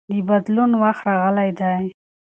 [0.11, 1.83] د بدلون وخت راغلی دی.